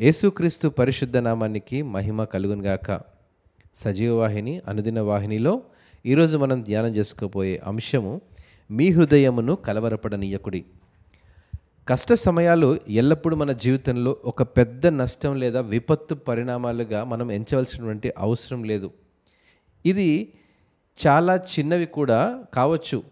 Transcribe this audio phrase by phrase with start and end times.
[0.00, 3.00] యేసుక్రీస్తు పరిశుద్ధ నామానికి మహిమ కలుగునుగాక
[3.76, 5.62] సజీవ వాహిని అనుదిన వాహినిలో
[6.06, 8.20] ఈరోజు మనం ధ్యానం చేసుకోబోయే అంశము
[8.70, 10.64] మీ హృదయమును కలవరపడనీయకుడి.
[11.88, 18.90] కష్ట సమయాలు ఎల్లప్పుడూ మన జీవితంలో ఒక పెద్ద నష్టం లేదా విపత్తు పరిణామాలుగా మనం ఎంచవలసినటువంటి అవసరం లేదు.
[19.86, 20.32] ఇది
[21.06, 23.02] చాలా చిన్నవి కూడా కావచ్చు.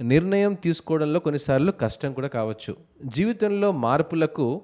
[0.00, 2.76] నిర్ణయం తీసుకోవడంలో కొన్నిసార్లు కష్టం కూడా కావచ్చు.
[3.04, 4.62] జీవితంలో మార్పులకు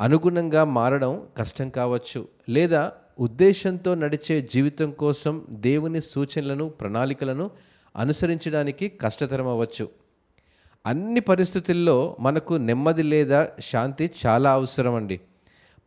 [0.00, 7.50] అనుగుణంగా మారడం కష్టం కావచ్చు లేదా ఉద్దేశంతో నడిచే జీవితం కోసం దేవుని సూచనలను ప్రణాళికలను
[7.96, 9.88] అనుసరించడానికి కష్టతరం అవ్వచ్చు.
[10.86, 15.20] అన్ని పరిస్థితుల్లో మనకు నెమ్మది లేదా శాంతి చాలా అవసరం అండి.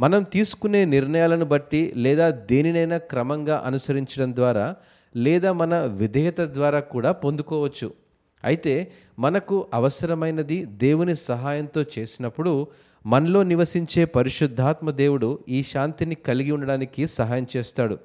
[0.02, 4.76] మనం తీసుకునే నిర్ణయాలను బట్టి లేదా దేనినైనా క్రమంగా అనుసరించడం ద్వారా
[5.16, 8.02] లేదా మన విధేయత ద్వారా కూడా పొందుకోవచ్చు.
[8.44, 12.68] అయితే మనకు అవసరమైనది దేవుని సహాయంతో చేసినప్పుడు
[13.06, 17.98] మనలో నివసించే పరిశుద్ధాత్మ దేవుడు ఈ శాంతిని కలిగి ఉండడానికి సహాయం చేస్తాడు.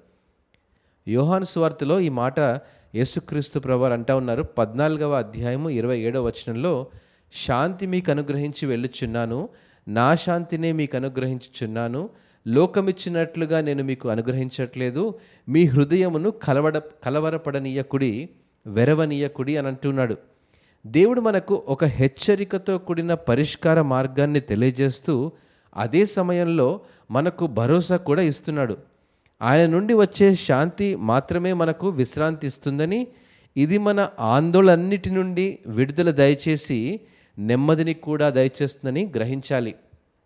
[1.08, 2.41] యోహాను స్వార్తలో ఈ మాట
[2.95, 4.42] యేసుక్రీస్తు ప్రభువారు అంటా ఉన్నారు.
[4.42, 6.86] పద్నాలుగవ అధ్యాయము ఇరవై ఏడవ వచనంలో
[7.47, 9.48] శాంతి మీకు అనుగ్రహించి వెళ్ళుచున్నాను
[9.89, 12.11] నా శాంతినే మీకు అనుగ్రహించుచున్నాను.
[12.47, 15.14] లోకమిచ్చినట్లుగా నేను మీకు అనుగ్రహించట్లేదు.
[15.48, 18.28] మీ హృదయమును కలవడ కలవరపడనీయకుడి
[18.69, 20.16] వెరవనీయకుడి అని అంటున్నాడు.
[20.86, 25.33] దేవుడు మనకు ఒక హెచ్చరికతో కూడిన పరిష్కార మార్గాన్ని తెలియజేస్తూ
[25.77, 26.80] అదే సమయంలో
[27.11, 28.77] మనకు భరోసా కూడా ఇస్తున్నాడు.
[29.42, 33.06] ఆయన నుండి వచ్చే శాంతి మాత్రమే మనకు విశ్రాంతి ఇస్తుందని
[33.56, 37.00] ఇది మన ఆందోళనన్నిటి నుండి విడుదల దయచేసి
[37.39, 39.74] నెమ్మదిని కూడా దయచేస్తుందని గ్రహించాలి.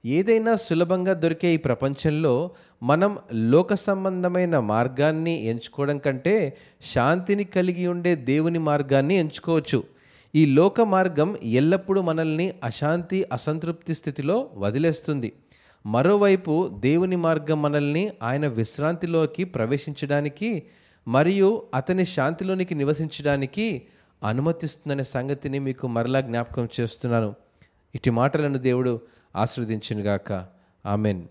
[0.05, 2.50] ఏదైనా సులభంగా దొరికే ఈ ప్రపంచంలో
[2.83, 6.58] మనం లోక సంబంధమైన మార్గాన్ని ఎంచుకోవడం కంటే
[6.95, 9.84] శాంతిని కలిగి ఉండే దేవుని మార్గాన్ని ఎంచుకోవచ్చు.
[10.34, 15.33] ఈ లోక మార్గం ఎల్లప్పుడూ మనల్ని అశాంతి అసంతృప్తి స్థితిలో వదిలేస్తుంది.
[15.86, 20.62] మరోవైపు దేవుని మార్గం మనల్ని ఆయన విశ్రాంతిలోకి ప్రవేశించడానికి
[21.08, 23.83] మరియు అతని శాంతిలోనికి నివసించడానికి
[24.23, 27.35] అనుమతిస్తుందనే సంగతిని మీకు మరలా జ్ఞాపకం చేస్తున్నాను.
[27.95, 29.01] ఇటు మాటలను దేవుడు
[29.37, 30.47] ఆస్వాదించినగాక
[30.87, 31.23] ఆమెన్.